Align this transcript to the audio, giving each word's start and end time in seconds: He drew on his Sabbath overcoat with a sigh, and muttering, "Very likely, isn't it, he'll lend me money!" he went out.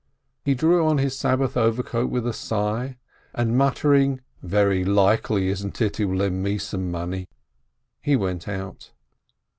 He 0.43 0.55
drew 0.55 0.83
on 0.87 0.97
his 0.97 1.15
Sabbath 1.15 1.55
overcoat 1.55 2.09
with 2.09 2.25
a 2.25 2.33
sigh, 2.33 2.97
and 3.35 3.55
muttering, 3.55 4.21
"Very 4.41 4.83
likely, 4.83 5.49
isn't 5.49 5.79
it, 5.79 5.97
he'll 5.97 6.15
lend 6.15 6.41
me 6.41 6.57
money!" 6.75 7.27
he 8.01 8.15
went 8.15 8.47
out. 8.47 8.93